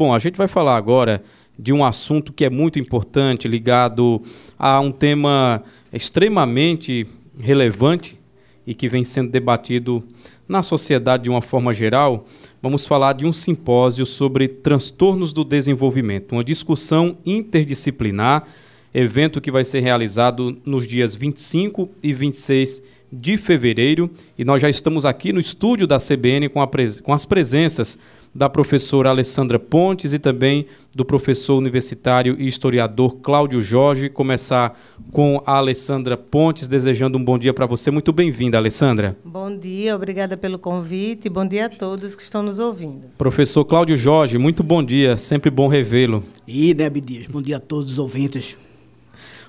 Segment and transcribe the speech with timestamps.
[0.00, 1.22] Bom, a gente vai falar agora
[1.58, 4.22] de um assunto que é muito importante, ligado
[4.58, 7.06] a um tema extremamente
[7.38, 8.18] relevante
[8.66, 10.02] e que vem sendo debatido
[10.48, 12.24] na sociedade de uma forma geral.
[12.62, 18.46] Vamos falar de um simpósio sobre transtornos do desenvolvimento, uma discussão interdisciplinar,
[18.94, 22.82] evento que vai ser realizado nos dias 25 e 26
[23.12, 24.10] de fevereiro.
[24.38, 26.66] E nós já estamos aqui no estúdio da CBN com,
[27.02, 27.98] com as presenças
[28.34, 34.08] da professora Alessandra Pontes e também do professor universitário e historiador Cláudio Jorge.
[34.08, 34.78] Começar
[35.12, 37.90] com a Alessandra Pontes, desejando um bom dia para você.
[37.90, 39.16] Muito bem-vinda, Alessandra.
[39.24, 41.28] Bom dia, obrigada pelo convite.
[41.28, 43.08] Bom dia a todos que estão nos ouvindo.
[43.18, 46.22] Professor Cláudio Jorge, muito bom dia, sempre bom revê-lo.
[46.46, 48.56] E, né, Dias, bom dia a todos os ouvintes.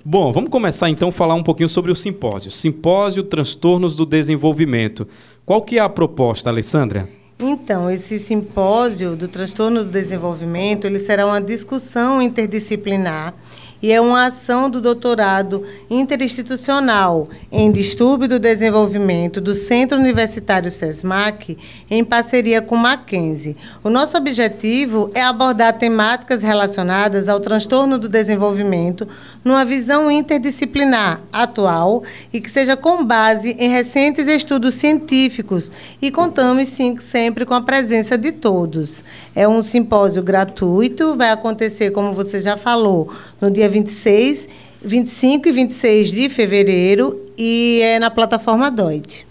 [0.03, 2.49] Bom, vamos começar então a falar um pouquinho sobre o simpósio.
[2.49, 5.07] Simpósio Transtornos do Desenvolvimento.
[5.45, 7.20] Qual que é a proposta, Alessandra?
[7.43, 13.33] Então, esse simpósio do transtorno do desenvolvimento, ele será uma discussão interdisciplinar
[13.81, 21.57] e é uma ação do doutorado interinstitucional em distúrbio do desenvolvimento do Centro Universitário SESMAC,
[21.89, 23.55] em parceria com Mackenzie.
[23.83, 29.07] O nosso objetivo é abordar temáticas relacionadas ao transtorno do desenvolvimento
[29.43, 36.67] numa visão interdisciplinar atual e que seja com base em recentes estudos científicos e contamos
[36.67, 39.03] sim sempre com a presença de todos.
[39.35, 43.11] É um simpósio gratuito, vai acontecer, como você já falou,
[43.41, 44.47] no dia 26,
[44.83, 49.25] 25 e 26 de fevereiro e é na plataforma Doit.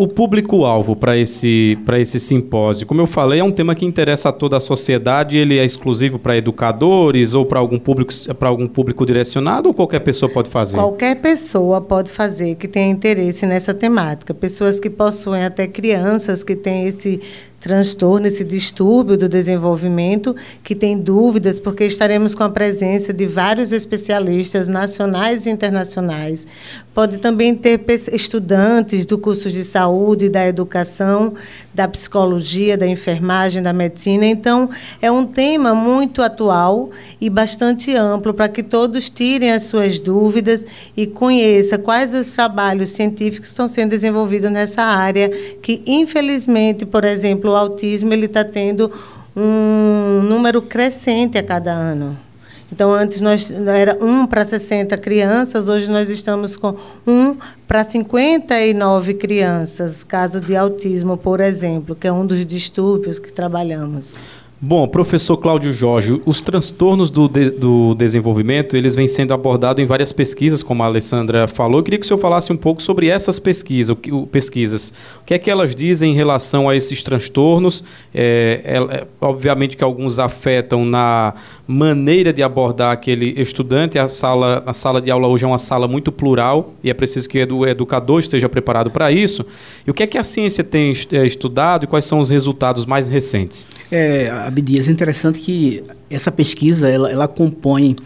[0.00, 4.32] O público-alvo para esse, esse simpósio, como eu falei, é um tema que interessa a
[4.32, 5.36] toda a sociedade.
[5.36, 10.00] Ele é exclusivo para educadores ou para algum público para algum público direcionado ou qualquer
[10.00, 10.78] pessoa pode fazer?
[10.78, 14.32] Qualquer pessoa pode fazer que tenha interesse nessa temática.
[14.32, 17.20] Pessoas que possuem até crianças que têm esse
[17.60, 23.70] transtorno, esse distúrbio do desenvolvimento, que tem dúvidas, porque estaremos com a presença de vários
[23.70, 26.46] especialistas nacionais e internacionais.
[26.94, 31.34] Pode também ter estudantes do curso de saúde, da educação,
[31.72, 34.26] da psicologia, da enfermagem, da medicina.
[34.26, 34.68] Então,
[35.00, 40.64] é um tema muito atual e bastante amplo para que todos tirem as suas dúvidas
[40.96, 45.28] e conheçam quais os trabalhos científicos estão sendo desenvolvidos nessa área,
[45.62, 48.90] que infelizmente, por exemplo, o autismo ele está tendo
[49.36, 52.29] um número crescente a cada ano.
[52.72, 56.76] Então, antes nós era 1 para 60 crianças, hoje nós estamos com
[57.06, 57.36] 1
[57.66, 64.24] para 59 crianças, caso de autismo, por exemplo, que é um dos distúrbios que trabalhamos.
[64.62, 69.86] Bom, professor Cláudio Jorge, os transtornos do, de, do desenvolvimento, eles vêm sendo abordados em
[69.86, 71.78] várias pesquisas, como a Alessandra falou.
[71.78, 73.88] Eu queria que o senhor falasse um pouco sobre essas pesquisas.
[73.88, 74.92] O que, o, pesquisas.
[75.22, 77.82] o que é que elas dizem em relação a esses transtornos?
[78.14, 81.32] É, é, é, obviamente que alguns afetam na
[81.66, 83.98] maneira de abordar aquele estudante.
[83.98, 87.26] A sala, a sala de aula hoje é uma sala muito plural e é preciso
[87.30, 89.46] que o educador esteja preparado para isso.
[89.86, 92.84] E o que é que a ciência tem é, estudado e quais são os resultados
[92.84, 93.66] mais recentes?
[93.90, 97.96] É, Abdias, é interessante que essa pesquisa ela, ela compõe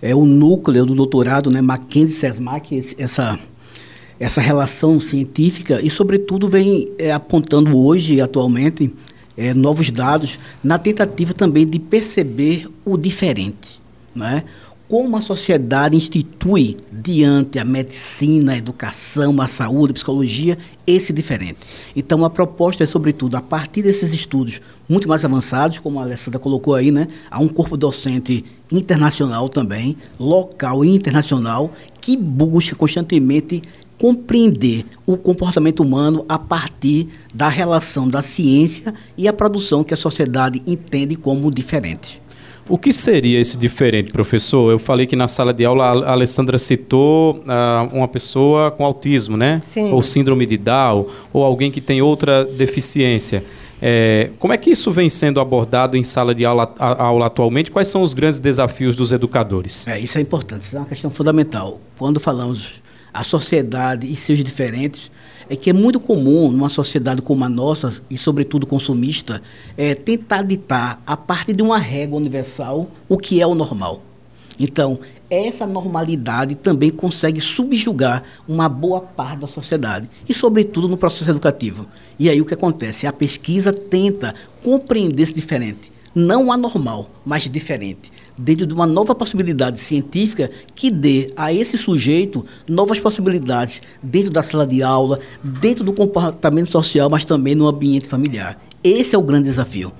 [0.00, 3.38] é, o núcleo do doutorado, né, Mackenzie Sesmac, essa
[4.18, 8.92] essa relação científica e, sobretudo, vem é, apontando hoje, atualmente,
[9.36, 13.80] é, novos dados na tentativa também de perceber o diferente,
[14.14, 14.44] né?
[14.88, 20.56] Como a sociedade institui diante a medicina, a educação, a saúde, a psicologia,
[20.86, 21.58] esse diferente.
[21.94, 26.38] Então, a proposta é, sobretudo, a partir desses estudos muito mais avançados, como a Alessandra
[26.38, 27.06] colocou aí, né?
[27.30, 31.70] Há um corpo docente internacional também, local e internacional,
[32.00, 33.62] que busca constantemente
[33.98, 39.96] compreender o comportamento humano a partir da relação da ciência e a produção que a
[39.96, 42.20] sociedade entende como diferente.
[42.68, 44.72] O que seria esse diferente, professor?
[44.72, 49.36] Eu falei que na sala de aula a Alessandra citou uh, uma pessoa com autismo,
[49.36, 49.62] né?
[49.64, 49.92] Sim.
[49.92, 53.44] Ou síndrome de Down, ou alguém que tem outra deficiência.
[53.80, 57.70] É, como é que isso vem sendo abordado em sala de aula, a, aula atualmente?
[57.70, 59.86] Quais são os grandes desafios dos educadores?
[59.86, 61.80] É, isso é importante, isso é uma questão fundamental.
[61.98, 62.82] Quando falamos
[63.12, 65.10] a sociedade e seus diferentes,
[65.48, 69.40] é que é muito comum numa sociedade como a nossa, e sobretudo consumista,
[69.76, 74.02] é, tentar ditar, a partir de uma régua universal, o que é o normal.
[74.58, 74.98] Então,
[75.28, 81.86] essa normalidade também consegue subjugar uma boa parte da sociedade, e sobretudo no processo educativo.
[82.18, 83.06] E aí o que acontece?
[83.06, 89.80] A pesquisa tenta compreender esse diferente, não anormal, mas diferente dentro de uma nova possibilidade
[89.80, 95.92] científica que dê a esse sujeito novas possibilidades dentro da sala de aula, dentro do
[95.92, 98.60] comportamento social, mas também no ambiente familiar.
[98.84, 99.90] Esse é o grande desafio.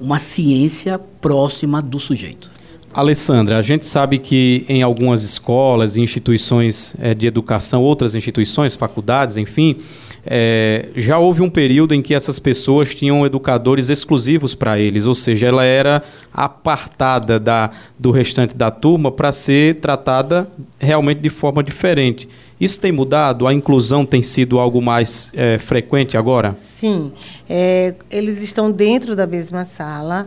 [0.00, 2.50] uma ciência próxima do sujeito.
[2.92, 8.74] Alessandra, a gente sabe que em algumas escolas e instituições é, de educação, outras instituições,
[8.74, 9.76] faculdades, enfim,
[10.24, 15.14] é, já houve um período em que essas pessoas tinham educadores exclusivos para eles, ou
[15.14, 16.02] seja, ela era
[16.32, 20.48] apartada da, do restante da turma para ser tratada
[20.78, 22.28] realmente de forma diferente.
[22.58, 23.46] Isso tem mudado?
[23.46, 26.52] A inclusão tem sido algo mais é, frequente agora?
[26.52, 27.12] Sim.
[28.10, 30.26] Eles estão dentro da mesma sala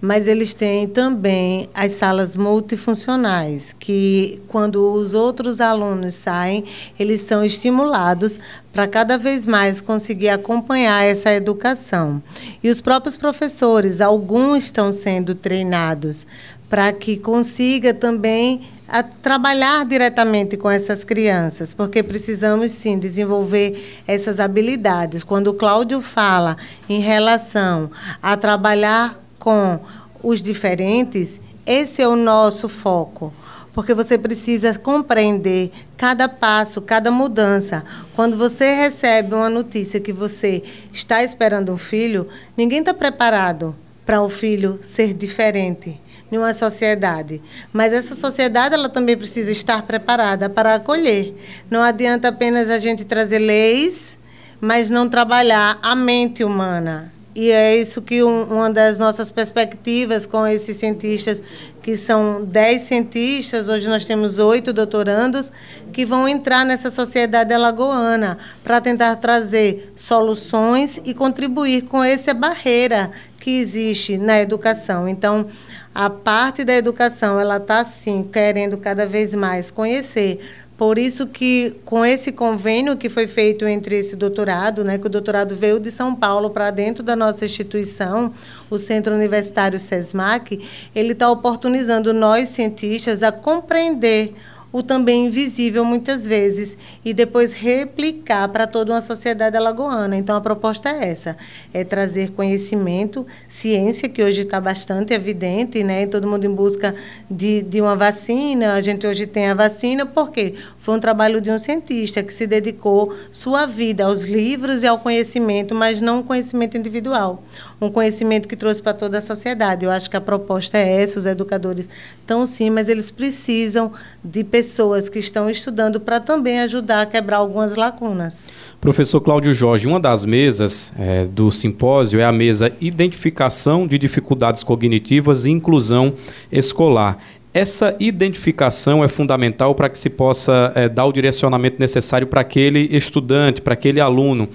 [0.00, 6.64] mas eles têm também as salas multifuncionais, que quando os outros alunos saem,
[6.98, 8.38] eles são estimulados
[8.72, 12.22] para cada vez mais conseguir acompanhar essa educação.
[12.62, 16.26] E os próprios professores, alguns estão sendo treinados
[16.68, 24.40] para que consiga também a trabalhar diretamente com essas crianças, porque precisamos sim desenvolver essas
[24.40, 25.22] habilidades.
[25.22, 26.56] Quando o Cláudio fala
[26.88, 29.80] em relação a trabalhar com
[30.22, 33.32] os diferentes, esse é o nosso foco.
[33.72, 37.84] Porque você precisa compreender cada passo, cada mudança.
[38.14, 44.20] Quando você recebe uma notícia que você está esperando um filho, ninguém está preparado para
[44.20, 46.00] o filho ser diferente
[46.32, 47.40] em uma sociedade.
[47.72, 51.34] Mas essa sociedade ela também precisa estar preparada para acolher.
[51.70, 54.18] Não adianta apenas a gente trazer leis,
[54.60, 57.12] mas não trabalhar a mente humana.
[57.32, 61.40] E é isso que um, uma das nossas perspectivas com esses cientistas,
[61.80, 65.50] que são dez cientistas, hoje nós temos oito doutorandos,
[65.92, 73.12] que vão entrar nessa sociedade alagoana para tentar trazer soluções e contribuir com essa barreira
[73.38, 75.08] que existe na educação.
[75.08, 75.46] Então,
[75.94, 80.40] a parte da educação, ela está, sim, querendo cada vez mais conhecer.
[80.80, 85.10] Por isso que, com esse convênio que foi feito entre esse doutorado, né, que o
[85.10, 88.32] doutorado veio de São Paulo para dentro da nossa instituição,
[88.70, 94.32] o Centro Universitário SESMAC, ele está oportunizando nós, cientistas, a compreender
[94.72, 100.16] o também invisível muitas vezes e depois replicar para toda uma sociedade alagoana.
[100.16, 101.36] Então a proposta é essa,
[101.72, 106.06] é trazer conhecimento, ciência que hoje está bastante evidente, né?
[106.06, 106.94] Todo mundo em busca
[107.30, 108.74] de, de uma vacina.
[108.74, 112.46] A gente hoje tem a vacina porque foi um trabalho de um cientista que se
[112.46, 117.42] dedicou sua vida aos livros e ao conhecimento, mas não um conhecimento individual,
[117.80, 119.84] um conhecimento que trouxe para toda a sociedade.
[119.84, 121.18] Eu acho que a proposta é essa.
[121.18, 121.88] Os educadores
[122.20, 123.92] estão sim, mas eles precisam
[124.22, 128.50] de pessoas pessoas que estão estudando para também ajudar a quebrar algumas lacunas.
[128.78, 134.62] Professor Cláudio Jorge, uma das mesas é, do simpósio é a mesa Identificação de Dificuldades
[134.62, 136.12] Cognitivas e Inclusão
[136.52, 137.16] Escolar.
[137.54, 142.80] Essa identificação é fundamental para que se possa é, dar o direcionamento necessário para aquele
[142.94, 144.46] estudante, para aquele aluno.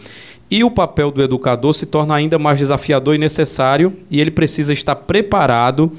[0.51, 4.71] E o papel do educador se torna ainda mais desafiador e necessário, e ele precisa
[4.71, 5.91] estar preparado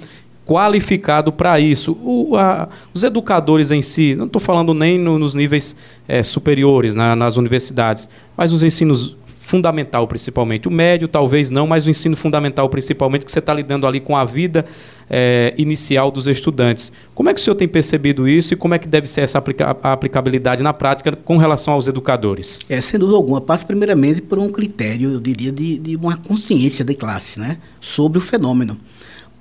[0.46, 1.98] qualificado para isso.
[2.02, 5.76] O, a, os educadores em si, não estou falando nem no, nos níveis
[6.06, 9.16] é, superiores, na, nas universidades, mas os ensinos
[9.46, 10.66] fundamental principalmente.
[10.66, 14.16] O médio talvez não, mas o ensino fundamental principalmente, que você está lidando ali com
[14.16, 14.64] a vida
[15.08, 16.92] é, inicial dos estudantes.
[17.14, 19.38] Como é que o senhor tem percebido isso e como é que deve ser essa
[19.38, 22.58] aplica aplicabilidade na prática com relação aos educadores?
[22.68, 26.84] É, sem dúvida alguma, passa primeiramente por um critério, eu diria, de, de uma consciência
[26.84, 28.76] de classe, né, sobre o fenômeno.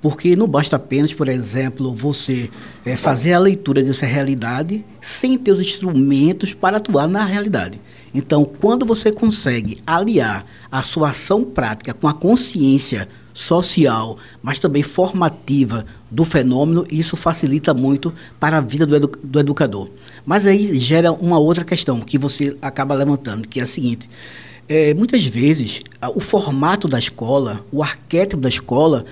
[0.06, 2.48] Porque não basta apenas, por exemplo, você
[2.84, 7.80] é, fazer a leitura dessa realidade sem ter os instrumentos para atuar na realidade.
[8.14, 14.80] Então, quando você consegue aliar a sua ação prática com a consciência social, mas também
[14.80, 19.90] formativa do fenômeno, isso facilita muito para a vida do, edu do educador.
[20.24, 24.08] Mas aí gera uma outra questão que você acaba levantando, que é a seguinte:
[24.68, 25.80] é, muitas vezes,
[26.14, 29.04] o formato da escola, o arquétipo da escola,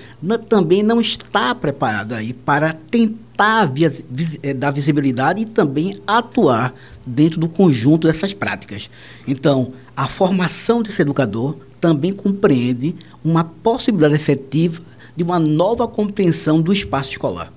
[0.49, 6.73] também não está preparado aí para tentar via, vis, é, dar visibilidade e também atuar
[7.05, 8.89] dentro do conjunto dessas práticas.
[9.27, 14.81] Então, a formação desse educador também compreende uma possibilidade efetiva
[15.15, 17.51] de uma nova compreensão do espaço escolar.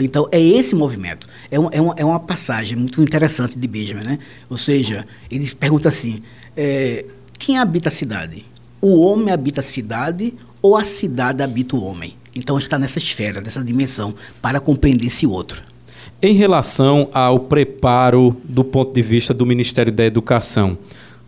[0.00, 1.28] Então, é esse movimento.
[1.50, 4.18] É, um, é, uma, é uma passagem muito interessante de Benjamin, né?
[4.48, 6.22] Ou seja, ele pergunta assim,
[6.56, 7.04] é,
[7.42, 8.44] quem habita a cidade?
[8.80, 10.32] O homem habita a cidade
[10.62, 12.14] ou a cidade habita o homem?
[12.36, 15.60] Então está nessa esfera, nessa dimensão, para compreender esse outro.
[16.22, 20.78] Em relação ao preparo do ponto de vista do Ministério da Educação,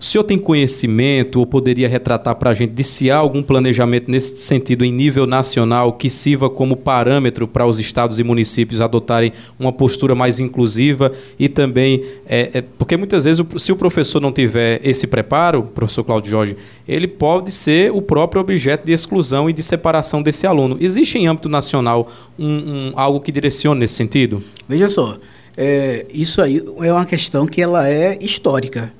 [0.04, 4.10] O senhor tem conhecimento ou poderia retratar para a gente de se há algum planejamento
[4.10, 9.32] nesse sentido em nível nacional que sirva como parâmetro para os estados e municípios adotarem
[9.58, 14.30] uma postura mais inclusiva e também, é, é, porque muitas vezes se o professor não
[14.30, 16.56] tiver esse preparo, professor Cláudio Jorge,
[16.86, 20.76] ele pode ser o próprio objeto de exclusão e de separação desse aluno.
[20.80, 24.44] Existe em âmbito nacional um, um algo que direcione nesse sentido?
[24.68, 25.16] Veja só,
[25.56, 28.92] é, isso aí é uma questão que ela é histórica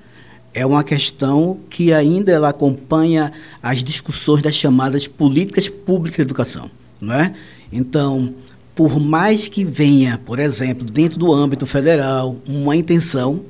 [0.54, 6.70] é uma questão que ainda ela acompanha as discussões das chamadas políticas públicas de educação,
[7.00, 7.34] não é?
[7.73, 8.32] Então,
[8.75, 13.44] por mais que venha, por exemplo, dentro do âmbito federal, uma intenção,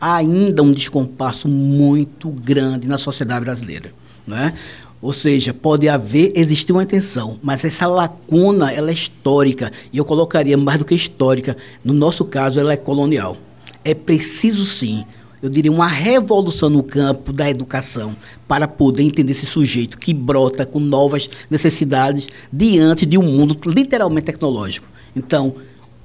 [0.00, 3.92] ainda um descompasso muito grande na sociedade brasileira,
[4.26, 4.52] não é?
[5.00, 10.04] Ou seja, pode haver, existir uma intenção, mas essa lacuna ela é histórica, e eu
[10.04, 13.36] colocaria mais do que histórica, no nosso caso ela é colonial.
[13.84, 15.04] É preciso sim
[15.42, 18.16] eu diria, uma revolução no campo da educação
[18.46, 24.26] para poder entender esse sujeito que brota com novas necessidades diante de um mundo literalmente
[24.26, 24.86] tecnológico.
[25.14, 25.54] Então,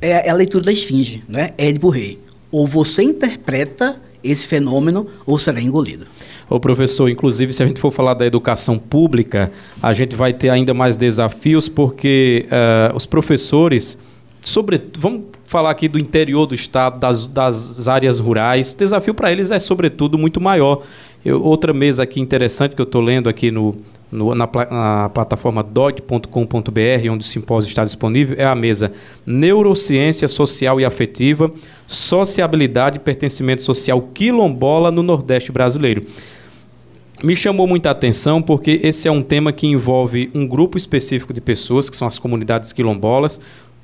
[0.01, 1.51] é, é a leitura da esfinge, né?
[1.57, 2.19] Édipo Rei.
[2.51, 6.05] Ou você interpreta esse fenômeno ou será engolido.
[6.49, 10.49] Ô professor, inclusive se a gente for falar da educação pública, a gente vai ter
[10.49, 13.97] ainda mais desafios porque uh, os professores,
[14.41, 18.73] sobretudo, vamos falar aqui do interior do estado, das, das áreas rurais.
[18.73, 20.83] O desafio para eles é, sobretudo, muito maior.
[21.23, 23.75] Eu, outra mesa aqui interessante que eu estou lendo aqui no,
[24.11, 28.91] no na, na, plataforma dog.com.br, onde o simpósio está disponível, é a mesa
[29.25, 31.51] Neurociência Social e Afetiva,
[31.87, 36.05] Sociabilidade e Pertencimento Social Quilombola no Nordeste Brasileiro.
[37.23, 41.39] Me chamou muita atenção porque esse é um tema que envolve um grupo específico de
[41.39, 43.39] pessoas, que são as comunidades quilombolas,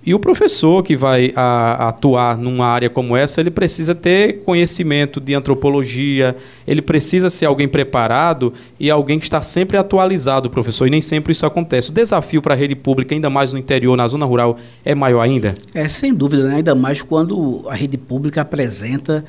[0.06, 5.20] e o professor que vai a, atuar numa área como essa, ele precisa ter conhecimento
[5.20, 10.89] de antropologia, ele precisa ser alguém preparado e alguém que está sempre atualizado, professor, e
[10.89, 11.91] nem sempre isso acontece.
[11.91, 15.22] O desafio para a rede pública, ainda mais no interior, na zona rural, é maior
[15.22, 15.53] ainda?
[15.74, 16.56] É, sem dúvida, né?
[16.56, 19.25] ainda mais quando a rede pública apresenta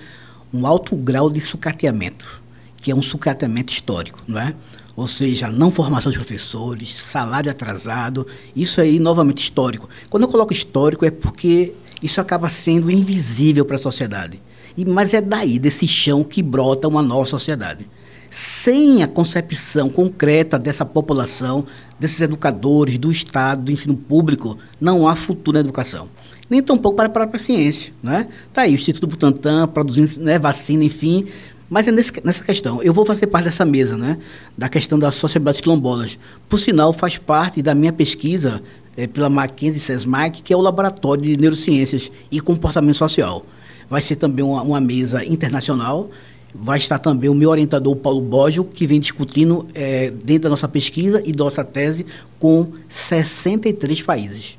[0.54, 2.42] um alto grau de sucateamento,
[2.76, 4.54] que é um sucateamento histórico, não é?
[5.00, 9.88] Ou seja, não formação de professores, salário atrasado, isso aí novamente histórico.
[10.11, 14.42] Quando eu coloco histórico é porque isso acaba sendo invisível para a sociedade.
[14.76, 17.87] E, mas é daí, desse chão, que brota uma nova sociedade.
[18.30, 21.64] Sem a concepção concreta dessa população,
[21.99, 26.11] desses educadores, do Estado, do ensino público, não há futuro na educação.
[26.50, 27.90] Nem tampouco para a própria ciência.
[28.02, 28.28] Né?
[28.52, 31.26] Tá aí o Instituto Butantan produzindo né, vacina, enfim,
[31.70, 32.82] mas é nesse, nessa questão.
[32.82, 34.18] Eu vou fazer parte dessa mesa, né?
[34.58, 36.18] Da questão das sociedades quilombolas.
[36.48, 38.60] Por sinal, faz parte da minha pesquisa
[38.96, 43.46] é, pela Mackenzie SESMAC, que é o Laboratório de Neurociências e Comportamento Social.
[43.88, 46.10] Vai ser também uma, uma mesa internacional.
[46.52, 50.66] Vai estar também o meu orientador, Paulo Boggio, que vem discutindo é, dentro da nossa
[50.66, 52.04] pesquisa e da nossa tese
[52.40, 54.58] com 63 países.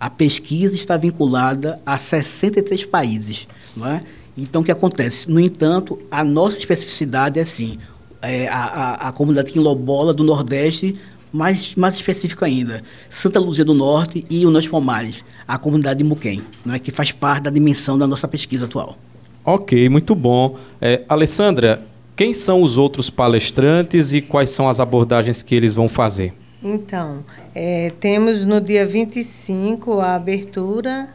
[0.00, 3.46] A pesquisa está vinculada a 63 países.
[3.76, 4.02] Não é?
[4.36, 5.30] Então, o que acontece?
[5.30, 7.78] No entanto, a nossa especificidade é assim,
[8.20, 10.94] é, a, a, a comunidade quilombola do Nordeste,
[11.32, 16.04] mais, mais específico ainda, Santa Luzia do Norte e o Norte Palmares, a comunidade de
[16.04, 18.96] Muquem, não é, que faz parte da dimensão da nossa pesquisa atual.
[19.44, 20.56] Ok, muito bom.
[20.80, 21.82] É, Alessandra,
[22.16, 26.34] quem são os outros palestrantes e quais são as abordagens que eles vão fazer?
[26.62, 27.22] Então,
[27.54, 31.08] é, temos no dia 25 a abertura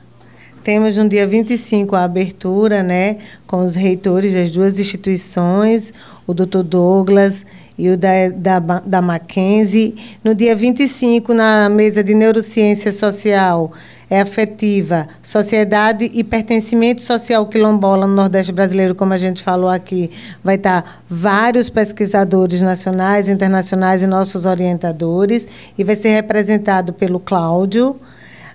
[0.64, 5.94] temos no dia 25 a abertura, né, com os reitores das duas instituições,
[6.26, 7.46] o doutor Douglas
[7.78, 9.96] e o da, da, da Mackenzie.
[10.24, 13.72] No dia 25, na mesa de neurociência social
[14.12, 20.12] é afetiva, sociedade e pertencimento social quilombola no Nordeste brasileiro, como a gente falou aqui,
[20.44, 27.98] vai estar vários pesquisadores nacionais, internacionais e nossos orientadores, e vai ser representado pelo Cláudio,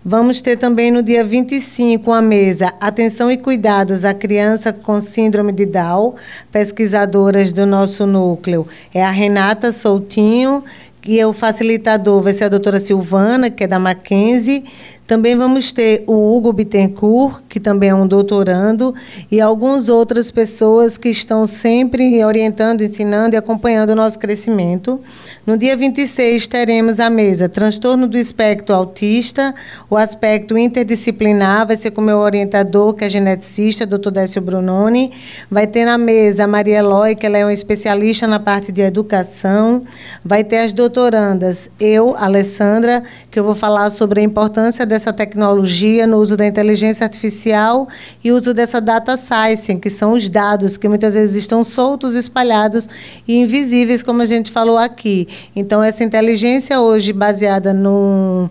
[0.08, 5.50] Vamos ter também no dia 25 a mesa Atenção e Cuidados à Criança com Síndrome
[5.50, 6.14] de Down,
[6.52, 8.68] pesquisadoras do nosso núcleo.
[8.94, 10.62] É a Renata Soutinho,
[11.04, 14.64] e o facilitador vai ser a doutora Silvana, que é da Mackenzie.
[15.06, 18.92] Também vamos ter o Hugo Bittencourt, que também é um doutorando,
[19.30, 25.00] e algumas outras pessoas que estão sempre orientando, ensinando e acompanhando o nosso crescimento.
[25.46, 29.54] No dia 26, teremos a mesa Transtorno do Espectro Autista,
[29.88, 35.12] o aspecto interdisciplinar, vai ser com o meu orientador, que é geneticista, doutor Décio Brunoni.
[35.48, 38.82] Vai ter na mesa a Maria Eloy, que ela é uma especialista na parte de
[38.82, 39.84] educação.
[40.24, 45.12] Vai ter as doutorandas, eu, Alessandra, que eu vou falar sobre a importância da dessa
[45.12, 47.86] tecnologia, no uso da inteligência artificial
[48.24, 52.88] e uso dessa data science, que são os dados que muitas vezes estão soltos, espalhados
[53.28, 55.28] e invisíveis, como a gente falou aqui.
[55.54, 58.50] Então, essa inteligência hoje baseada no,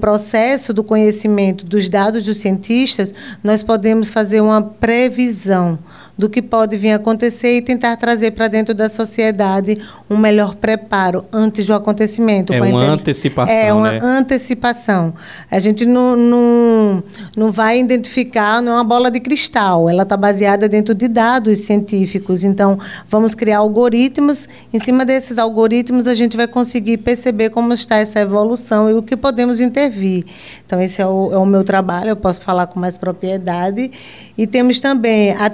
[0.00, 3.12] processo do conhecimento dos dados dos cientistas,
[3.44, 5.78] nós podemos fazer uma previsão
[6.16, 10.54] do que pode vir a acontecer e tentar trazer para dentro da sociedade um melhor
[10.54, 12.52] preparo antes do acontecimento.
[12.52, 13.54] É uma antecipação.
[13.54, 13.98] É uma né?
[14.02, 15.14] antecipação.
[15.50, 17.04] A gente não, não,
[17.36, 21.60] não vai identificar, não é uma bola de cristal, ela está baseada dentro de dados
[21.60, 22.44] científicos.
[22.44, 22.78] Então,
[23.08, 28.20] vamos criar algoritmos, em cima desses algoritmos a gente vai conseguir perceber como está essa
[28.20, 30.24] evolução e o que podemos intervir.
[30.66, 33.90] Então, esse é o, é o meu trabalho, eu posso falar com mais propriedade.
[34.36, 35.50] E temos também a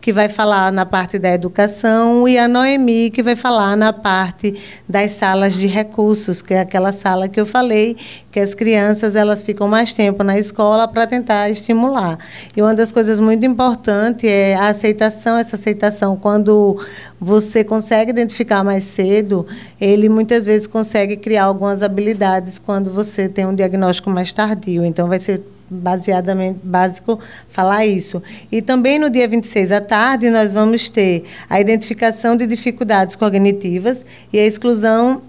[0.00, 4.54] Que vai falar na parte da educação, e a Noemi, que vai falar na parte
[4.88, 7.96] das salas de recursos, que é aquela sala que eu falei,
[8.30, 12.18] que as crianças elas ficam mais tempo na escola para tentar estimular.
[12.56, 16.84] E uma das coisas muito importantes é a aceitação, essa aceitação, quando
[17.20, 19.46] você consegue identificar mais cedo,
[19.80, 24.84] ele muitas vezes consegue criar algumas habilidades quando você tem um diagnóstico mais tardio.
[24.84, 25.42] Então, vai ser
[25.72, 28.22] baseadamente básico falar isso.
[28.50, 34.04] E também no dia 26 à tarde nós vamos ter a identificação de dificuldades cognitivas
[34.32, 35.22] e a exclusão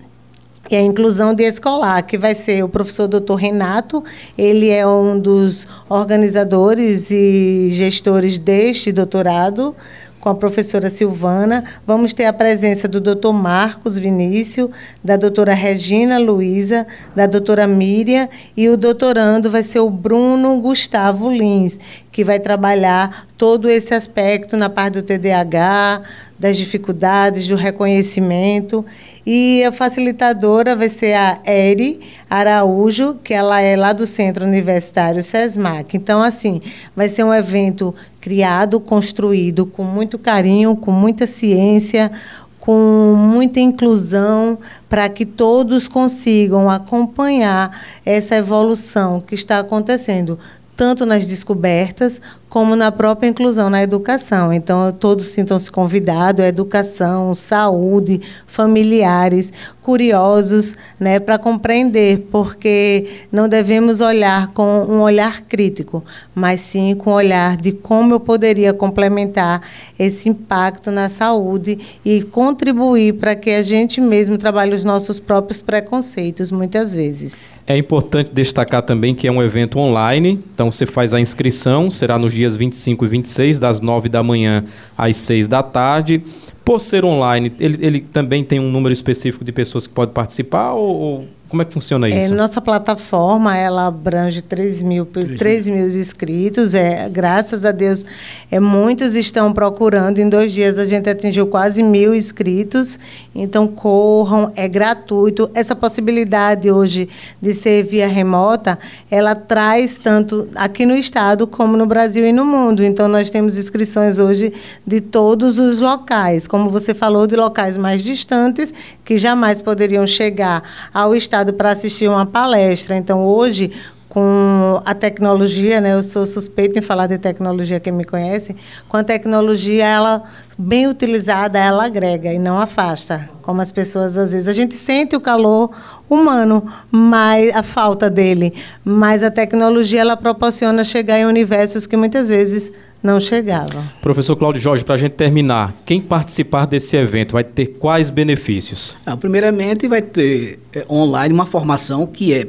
[0.71, 3.35] e a inclusão de escolar, que vai ser o professor Dr.
[3.35, 4.01] Renato,
[4.37, 9.75] ele é um dos organizadores e gestores deste doutorado
[10.23, 11.65] com a professora Silvana.
[11.85, 14.69] Vamos ter a presença do doutor Marcos Vinícius,
[15.03, 21.29] da doutora Regina Luiza, da doutora Miriam e o doutorando vai ser o Bruno Gustavo
[21.29, 21.77] Lins,
[22.09, 26.03] que vai trabalhar todo esse aspecto na parte do TDAH,
[26.39, 28.85] das dificuldades, do reconhecimento.
[29.25, 35.23] E a facilitadora vai ser a Eri Araújo, que ela é lá do Centro Universitário
[35.23, 35.95] SESMAC.
[35.95, 36.59] Então, assim,
[36.93, 42.11] vai ser um evento criado, construído com muito carinho, com muita ciência,
[42.59, 44.57] com muita inclusão,
[44.89, 50.37] para que todos consigam acompanhar essa evolução que está acontecendo,
[50.75, 54.53] tanto nas descobertas como na própria inclusão na educação.
[54.53, 59.51] Então, todos sintam-se convidados, educação, saúde, familiares,
[59.83, 67.11] curiosos, né, para compreender, porque não devemos olhar com um olhar crítico, mas sim com
[67.11, 69.61] o olhar de como eu poderia complementar
[69.99, 75.61] esse impacto na saúde e contribuir para que a gente mesmo trabalhe os nossos próprios
[75.61, 77.63] preconceitos, muitas vezes.
[77.67, 82.17] É importante destacar também que é um evento online, então você faz a inscrição, será
[82.17, 84.63] nos dias 25 e 26, das 9 da manhã
[84.97, 86.23] às 6 da tarde.
[86.65, 90.73] Por ser online, ele, ele também tem um número específico de pessoas que podem participar
[90.73, 92.33] ou, ou como é que funciona é, isso?
[92.33, 96.73] É, nossa plataforma, ela abrange 3 mil, 3 mil inscritos.
[96.73, 98.03] É, graças a Deus,
[98.49, 100.17] é, muitos estão procurando.
[100.17, 102.97] Em dois dias a gente atingiu quase mil inscritos.
[103.35, 105.47] Então, corram, é gratuito.
[105.53, 107.07] Essa possibilidade hoje
[107.39, 108.79] de ser via remota,
[109.11, 112.83] ela traz tanto aqui no estado como no Brasil e no mundo.
[112.83, 114.51] Então, nós temos inscrições hoje
[114.87, 116.47] de todos os locais.
[116.47, 118.73] Como você falou, de locais mais distantes,
[119.05, 122.95] que jamais poderiam chegar ao estado para assistir uma palestra.
[122.95, 123.71] Então, hoje,
[124.13, 125.93] com a tecnologia, né?
[125.95, 128.55] Eu sou suspeita em falar de tecnologia, quem me conhece.
[128.87, 130.21] Com a tecnologia, ela
[130.55, 133.27] bem utilizada, ela agrega e não afasta.
[133.41, 135.71] Como as pessoas às vezes a gente sente o calor
[136.07, 138.53] humano, mas a falta dele,
[138.85, 142.71] mas a tecnologia ela proporciona chegar em universos que muitas vezes
[143.03, 143.83] não chegavam.
[144.01, 148.95] Professor Cláudio Jorge, para a gente terminar, quem participar desse evento vai ter quais benefícios?
[149.05, 152.47] Ah, primeiramente, vai ter é, online uma formação que é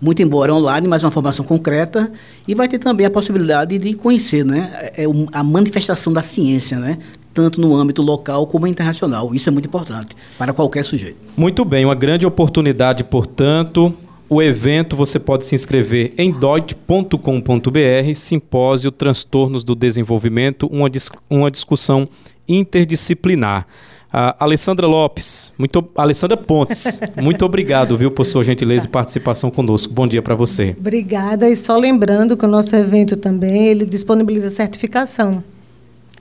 [0.00, 2.10] muito embora online, mas uma formação concreta,
[2.46, 6.78] e vai ter também a possibilidade de conhecer né, é, é a manifestação da ciência,
[6.78, 6.98] né,
[7.34, 9.34] tanto no âmbito local como internacional.
[9.34, 11.16] Isso é muito importante para qualquer sujeito.
[11.36, 13.92] Muito bem, uma grande oportunidade, portanto.
[14.30, 21.50] O evento você pode se inscrever em doit.com.br, Simpósio Transtornos do Desenvolvimento, uma, dis uma
[21.50, 22.06] discussão
[22.46, 23.66] interdisciplinar.
[24.08, 29.92] Uh, Alessandra Lopes, muito, Alessandra Pontes, muito obrigado, viu, por sua gentileza e participação conosco.
[29.92, 30.76] Bom dia para você.
[30.78, 31.48] Obrigada.
[31.48, 35.42] E só lembrando que o nosso evento também ele disponibiliza certificação.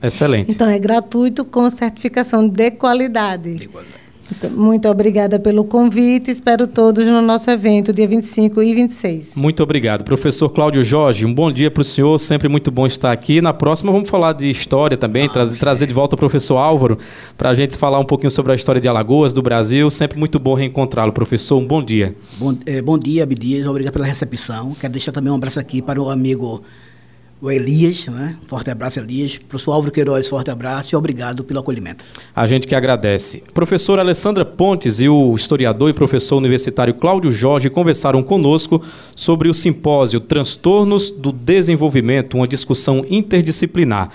[0.02, 0.52] Excelente.
[0.52, 3.56] Então é gratuito com certificação de qualidade.
[3.56, 4.07] De qualidade.
[4.52, 6.30] Muito obrigada pelo convite.
[6.30, 9.36] Espero todos no nosso evento, dia 25 e 26.
[9.36, 10.04] Muito obrigado.
[10.04, 12.18] Professor Cláudio Jorge, um bom dia para o senhor.
[12.18, 13.42] Sempre muito bom estar aqui.
[13.42, 16.98] Na próxima, vamos falar de história também, ah, trazer, trazer de volta o professor Álvaro,
[17.38, 19.90] para a gente falar um pouquinho sobre a história de Alagoas, do Brasil.
[19.90, 21.14] Sempre muito bom reencontrá-lo.
[21.14, 22.16] Professor, um bom dia.
[22.38, 23.66] Bom, é, bom dia, Abdias.
[23.66, 24.76] Obrigado pela recepção.
[24.80, 26.64] Quero deixar também um abraço aqui para o amigo
[27.40, 28.36] o Elias, né?
[28.48, 29.38] Forte abraço, Elias.
[29.38, 32.04] Professor Álvaro Queiroz, forte abraço e obrigado pelo acolhimento.
[32.36, 33.44] A gente que agradece.
[33.54, 38.82] Professora Alessandra Pontes e o historiador e professor universitário Cláudio Jorge conversaram conosco
[39.16, 44.10] sobre o simpósio Transtornos do Desenvolvimento, uma discussão interdisciplinar.